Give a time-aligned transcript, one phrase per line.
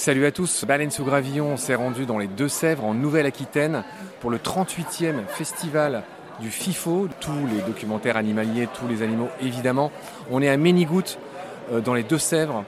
[0.00, 3.84] Salut à tous, Baleine sous Gravillon s'est rendu dans les Deux-Sèvres en Nouvelle-Aquitaine
[4.20, 6.04] pour le 38e festival
[6.40, 9.92] du FIFO, tous les documentaires animaliers, tous les animaux évidemment.
[10.30, 11.18] On est à Ménigout
[11.70, 12.64] euh, dans les Deux-Sèvres.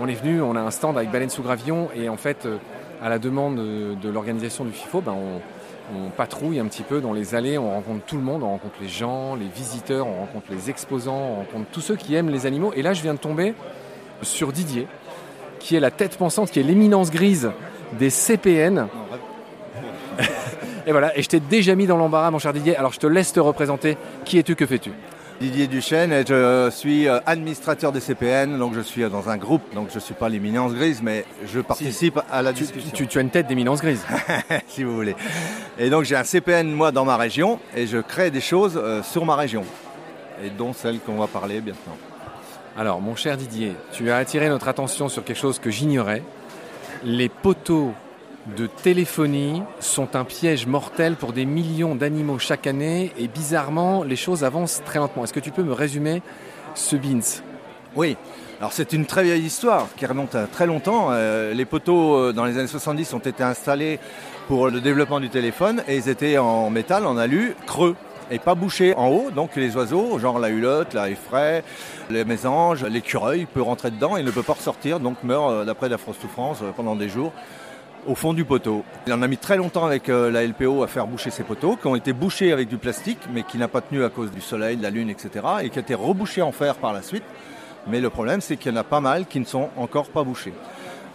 [0.00, 2.56] On est venu, on a un stand avec Baleine sous Gravillon et en fait euh,
[3.00, 7.12] à la demande de, l'organisation du FIFO, ben, on, on patrouille un petit peu dans
[7.12, 10.46] les allées, on rencontre tout le monde, on rencontre les gens, les visiteurs, on rencontre
[10.50, 12.72] les exposants, on rencontre tous ceux qui aiment les animaux.
[12.74, 13.54] Et là, je viens de tomber
[14.22, 14.88] sur Didier,
[15.64, 17.50] qui est la tête pensante, qui est l'éminence grise
[17.98, 18.86] des CPN.
[20.86, 22.76] et voilà, et je t'ai déjà mis dans l'embarras, mon cher Didier.
[22.76, 23.96] Alors je te laisse te représenter.
[24.26, 24.90] Qui es-tu, que fais-tu?
[25.40, 29.62] Didier Duchesne et je suis euh, administrateur des CPN, donc je suis dans un groupe,
[29.74, 32.90] donc je ne suis pas l'éminence grise, mais je participe à la discussion.
[32.92, 34.04] Tu, as une tête d'éminence grise.
[34.68, 35.16] si vous voulez.
[35.78, 39.02] Et donc j'ai un CPN, moi, dans ma région, et je crée des choses euh,
[39.02, 39.64] sur ma région,
[40.44, 41.96] et dont celle qu'on va parler maintenant.
[42.76, 46.24] Alors, mon cher Didier, tu as attiré notre attention sur quelque chose que j'ignorais.
[47.04, 47.92] Les poteaux
[48.56, 54.16] de téléphonie sont un piège mortel pour des millions d'animaux chaque année et bizarrement, les
[54.16, 55.22] choses avancent très lentement.
[55.22, 56.20] Est-ce que tu peux me résumer
[56.74, 57.42] ce BINS
[57.94, 58.16] Oui.
[58.58, 61.08] Alors c'est une très vieille histoire qui remonte à très longtemps.
[61.10, 64.00] Euh, les poteaux euh, dans les années 70 ont été installés
[64.48, 67.94] pour le développement du téléphone et ils étaient en métal, en alu, creux
[68.30, 69.30] et pas bouchés en haut.
[69.30, 71.64] Donc les oiseaux, genre la hulotte, la effraie,
[72.10, 75.88] les mésanges, l'écureuil, peuvent rentrer dedans et ne peut pas ressortir, donc meurt euh, d'après
[75.88, 77.32] la souffrance pendant des jours
[78.06, 78.84] au fond du poteau.
[79.06, 81.76] Il en a mis très longtemps avec euh, la LPO à faire boucher ces poteaux,
[81.76, 84.40] qui ont été bouchés avec du plastique, mais qui n'a pas tenu à cause du
[84.40, 85.30] soleil, de la lune, etc.,
[85.62, 87.24] et qui a été rebouchés en fer par la suite.
[87.86, 90.22] Mais le problème, c'est qu'il y en a pas mal qui ne sont encore pas
[90.22, 90.54] bouchés.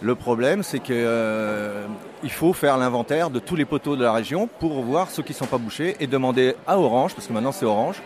[0.01, 1.85] Le problème, c'est qu'il euh,
[2.29, 5.37] faut faire l'inventaire de tous les poteaux de la région pour voir ceux qui ne
[5.37, 8.01] sont pas bouchés et demander à Orange, parce que maintenant c'est Orange,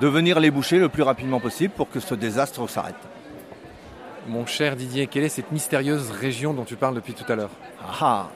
[0.00, 2.94] de venir les boucher le plus rapidement possible pour que ce désastre s'arrête.
[4.28, 7.50] Mon cher Didier, quelle est cette mystérieuse région dont tu parles depuis tout à l'heure?
[8.00, 8.28] Ah,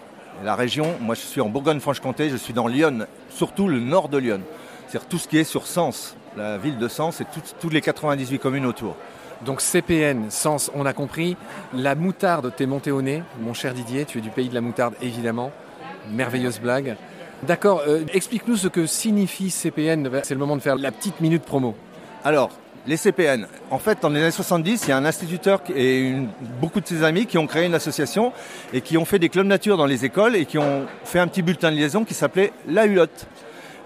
[0.45, 4.19] la région, moi je suis en Bourgogne-Franche-Comté, je suis dans Lyon, surtout le nord de
[4.19, 4.41] Lyon.
[4.89, 7.25] C'est-à-dire tout ce qui est sur Sens, la ville de Sens et
[7.61, 8.97] toutes les 98 communes autour.
[9.45, 11.37] Donc CPN, Sens, on a compris.
[11.73, 14.61] La moutarde t'es montée au nez, mon cher Didier, tu es du pays de la
[14.61, 15.53] moutarde évidemment.
[16.11, 16.97] Merveilleuse blague.
[17.45, 21.45] D'accord, euh, explique-nous ce que signifie CPN, c'est le moment de faire la petite minute
[21.45, 21.77] promo.
[22.25, 22.51] Alors,
[22.89, 23.47] les CPN.
[23.71, 26.15] En fait, dans les années 70, il y a un instituteur et
[26.61, 28.33] beaucoup de ses amis qui ont créé une association
[28.73, 31.29] et qui ont fait des clubs nature dans les écoles et qui ont fait un
[31.29, 33.27] petit bulletin de liaison qui s'appelait La Hulotte.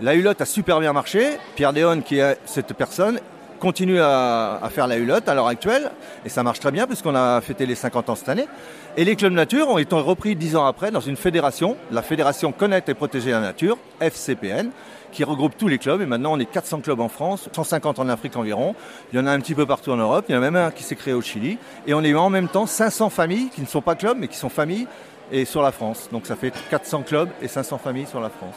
[0.01, 1.37] La Hulotte a super bien marché.
[1.57, 3.19] Pierre Déon, qui est cette personne,
[3.63, 5.93] continue à, faire la Hulotte à l'heure actuelle
[6.25, 8.49] et ça marche très bien puisqu'on a fêté les 50 ans cette année.
[8.97, 12.51] Et les clubs nature ont été repris dix ans après dans une fédération, la Fédération
[12.51, 14.71] Connaître et Protéger la Nature, FCPN,
[15.13, 16.03] qui regroupe tous les clubs.
[16.03, 18.75] Et maintenant, on est 400 clubs en France, 150 en Afrique environ.
[19.13, 20.25] Il y en a un petit peu partout en Europe.
[20.29, 21.57] Il y en a même un qui s'est créé au Chili.
[21.87, 24.37] Et on est en même temps 500 familles qui ne sont pas clubs, mais qui
[24.37, 24.89] sont familles
[25.31, 26.09] et sur la France.
[26.11, 28.57] Donc ça fait 400 clubs et 500 familles sur la France.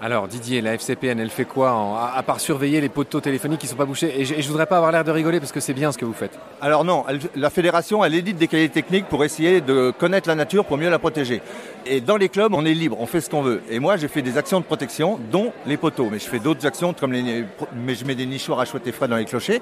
[0.00, 3.70] Alors Didier, la FCPN, elle fait quoi à, part surveiller les poteaux téléphoniques qui ne
[3.70, 4.20] sont pas bouchés?
[4.20, 6.04] Et je, ne voudrais pas avoir l'air de rigoler parce que c'est bien ce que
[6.04, 6.38] vous faites.
[6.60, 7.04] Alors non,
[7.34, 10.88] la fédération, elle édite des cahiers techniques pour essayer de connaître la nature pour mieux
[10.88, 11.42] la protéger.
[11.84, 13.60] Et dans les clubs, on est libre, on fait ce qu'on veut.
[13.70, 16.08] Et moi, j'ai fait des actions de protection, dont les poteaux.
[16.10, 19.16] Mais je fais d'autres actions, comme je mets des nichoirs à chouettes et frais dans
[19.16, 19.60] les clochers.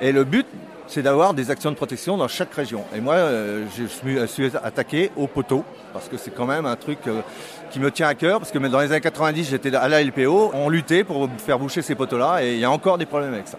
[0.00, 0.46] Et le but,
[0.86, 2.84] c'est d'avoir des actions de protection dans chaque région.
[2.94, 6.98] Et moi, euh, je suis attaqué aux poteaux, parce que c'est quand même un truc
[7.06, 7.22] euh,
[7.70, 10.52] qui me tient à cœur, parce que dans les années 90, j'étais à la LPO,
[10.54, 13.48] on luttait pour faire boucher ces poteaux-là, et il y a encore des problèmes avec
[13.48, 13.58] ça.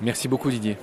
[0.00, 0.78] Merci beaucoup Didier.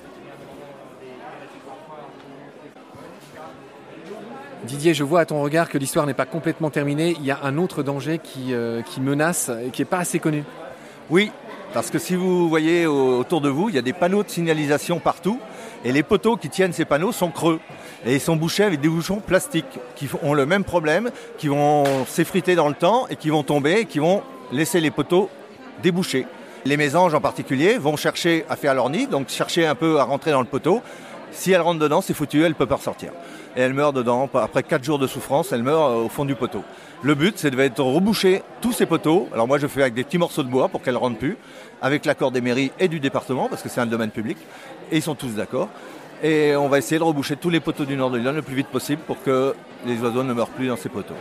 [4.64, 7.16] Didier, je vois à ton regard que l'histoire n'est pas complètement terminée.
[7.18, 10.18] Il y a un autre danger qui, euh, qui menace et qui n'est pas assez
[10.18, 10.44] connu.
[11.10, 11.32] Oui,
[11.72, 14.98] parce que si vous voyez autour de vous, il y a des panneaux de signalisation
[14.98, 15.40] partout.
[15.84, 17.60] Et les poteaux qui tiennent ces panneaux sont creux.
[18.04, 21.84] Et ils sont bouchés avec des bouchons plastiques qui ont le même problème, qui vont
[22.06, 24.22] s'effriter dans le temps et qui vont tomber et qui vont
[24.52, 25.30] laisser les poteaux
[25.82, 26.26] débouchés.
[26.64, 30.04] Les mésanges en particulier vont chercher à faire leur nid, donc chercher un peu à
[30.04, 30.82] rentrer dans le poteau.
[31.32, 33.12] Si elles rentrent dedans, c'est foutu, elles ne peuvent pas ressortir.
[33.56, 34.28] Et elles meurent dedans.
[34.34, 36.62] Après 4 jours de souffrance, elles meurent euh, au fond du poteau.
[37.02, 39.28] Le but, c'est de reboucher tous ces poteaux.
[39.32, 41.36] Alors moi, je fais avec des petits morceaux de bois pour qu'elles ne rentrent plus,
[41.80, 44.38] avec l'accord des mairies et du département, parce que c'est un domaine public.
[44.90, 45.68] Et ils sont tous d'accord.
[46.22, 48.56] Et on va essayer de reboucher tous les poteaux du nord de Lyon le plus
[48.56, 49.54] vite possible pour que
[49.86, 51.14] les oiseaux ne meurent plus dans ces poteaux.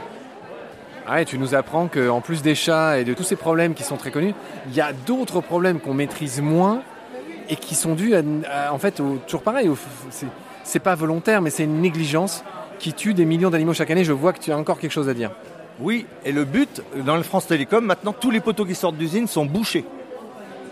[1.08, 3.96] Ah tu nous apprends qu'en plus des chats et de tous ces problèmes qui sont
[3.96, 4.34] très connus,
[4.68, 6.82] il y a d'autres problèmes qu'on maîtrise moins
[7.50, 9.70] et qui sont dus à, en fait toujours pareil.
[10.64, 12.44] C'est pas volontaire, mais c'est une négligence
[12.80, 14.04] qui tue des millions d'animaux chaque année.
[14.04, 15.32] Je vois que tu as encore quelque chose à dire.
[15.80, 19.28] Oui, et le but, dans le France Télécom, maintenant, tous les poteaux qui sortent d'usine
[19.28, 19.86] sont bouchés.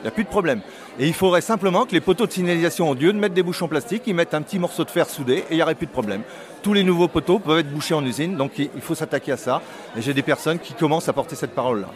[0.01, 0.61] n'y a plus de problème.
[0.99, 3.67] Et il faudrait simplement que les poteaux de signalisation, au lieu de mettre des bouchons
[3.67, 5.91] plastiques, ils mettent un petit morceau de fer soudé et il n'y aurait plus de
[5.91, 6.21] problème.
[6.63, 9.61] Tous les nouveaux poteaux peuvent être bouchés en usine, donc il faut s'attaquer à ça.
[9.95, 11.89] Et j'ai des personnes qui commencent à porter cette parole-là.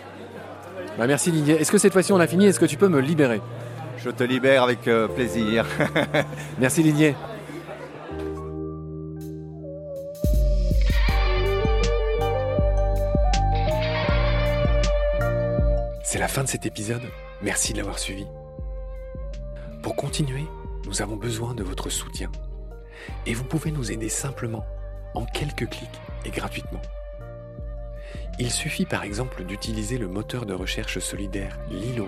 [0.98, 1.56] Bah merci Didier.
[1.56, 2.46] Est-ce que cette fois-ci on a fini?
[2.46, 3.42] Est-ce que tu peux me libérer?
[4.02, 5.66] Je te libère avec euh, plaisir.
[6.60, 7.16] merci Didier.
[16.04, 17.02] C'est la fin de cet épisode.
[17.42, 18.26] Merci de l'avoir suivi.
[19.84, 20.46] Pour continuer,
[20.86, 22.32] nous avons besoin de votre soutien.
[23.26, 24.66] Et vous pouvez nous aider simplement,
[25.14, 26.82] en quelques clics et gratuitement.
[28.40, 32.08] Il suffit par exemple d'utiliser le moteur de recherche solidaire Lilo.